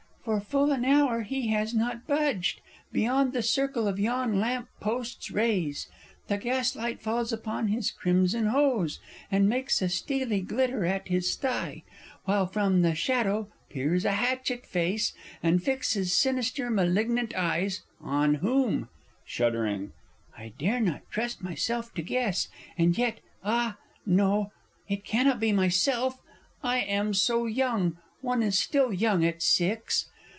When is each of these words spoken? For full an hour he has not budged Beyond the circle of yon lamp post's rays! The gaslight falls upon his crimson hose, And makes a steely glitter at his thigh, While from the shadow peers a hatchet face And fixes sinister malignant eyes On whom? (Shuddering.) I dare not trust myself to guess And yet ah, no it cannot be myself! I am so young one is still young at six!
For 0.23 0.39
full 0.39 0.71
an 0.71 0.85
hour 0.85 1.21
he 1.23 1.47
has 1.47 1.73
not 1.73 2.05
budged 2.05 2.61
Beyond 2.91 3.33
the 3.33 3.41
circle 3.41 3.87
of 3.87 3.99
yon 3.99 4.39
lamp 4.39 4.69
post's 4.79 5.31
rays! 5.31 5.87
The 6.27 6.37
gaslight 6.37 7.01
falls 7.01 7.33
upon 7.33 7.69
his 7.69 7.89
crimson 7.89 8.45
hose, 8.45 8.99
And 9.31 9.49
makes 9.49 9.81
a 9.81 9.89
steely 9.89 10.41
glitter 10.41 10.85
at 10.85 11.07
his 11.07 11.35
thigh, 11.35 11.81
While 12.25 12.45
from 12.45 12.83
the 12.83 12.93
shadow 12.93 13.49
peers 13.71 14.05
a 14.05 14.11
hatchet 14.11 14.67
face 14.67 15.13
And 15.41 15.63
fixes 15.63 16.13
sinister 16.13 16.69
malignant 16.69 17.33
eyes 17.35 17.81
On 17.99 18.35
whom? 18.35 18.89
(Shuddering.) 19.25 19.91
I 20.37 20.53
dare 20.59 20.81
not 20.81 21.01
trust 21.09 21.41
myself 21.41 21.95
to 21.95 22.03
guess 22.03 22.47
And 22.77 22.95
yet 22.95 23.21
ah, 23.43 23.79
no 24.05 24.51
it 24.87 25.03
cannot 25.03 25.39
be 25.39 25.51
myself! 25.51 26.21
I 26.61 26.77
am 26.81 27.15
so 27.15 27.47
young 27.47 27.97
one 28.21 28.43
is 28.43 28.55
still 28.59 28.93
young 28.93 29.25
at 29.25 29.41
six! 29.41 30.07